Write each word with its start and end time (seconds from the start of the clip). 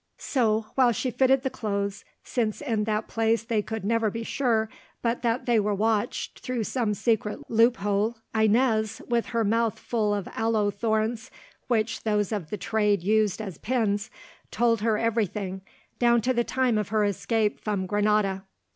So, 0.17 0.65
while 0.73 0.91
she 0.91 1.11
fitted 1.11 1.43
the 1.43 1.51
clothes, 1.51 2.03
since 2.23 2.59
in 2.59 2.85
that 2.85 3.07
place 3.07 3.43
they 3.43 3.61
could 3.61 3.85
never 3.85 4.09
be 4.09 4.23
sure 4.23 4.67
but 5.03 5.21
that 5.21 5.45
they 5.45 5.59
were 5.59 5.75
watched 5.75 6.39
through 6.39 6.63
some 6.63 6.95
secret 6.95 7.41
loophole, 7.51 8.17
Inez, 8.33 9.03
with 9.07 9.27
her 9.27 9.43
mouth 9.43 9.77
full 9.77 10.15
of 10.15 10.27
aloe 10.35 10.71
thorns, 10.71 11.29
which 11.67 12.01
those 12.01 12.31
of 12.31 12.49
the 12.49 12.57
trade 12.57 13.03
used 13.03 13.43
as 13.43 13.59
pins, 13.59 14.09
told 14.49 14.81
her 14.81 14.97
everything 14.97 15.61
down 15.99 16.19
to 16.21 16.33
the 16.33 16.43
time 16.43 16.79
of 16.79 16.89
her 16.89 17.03
escape 17.03 17.59
from 17.59 17.85
Granada. 17.85 18.43